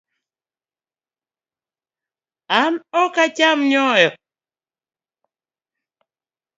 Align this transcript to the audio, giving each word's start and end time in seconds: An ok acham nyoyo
An 2.61 2.73
ok 3.03 3.15
acham 3.23 3.59
nyoyo 3.71 4.09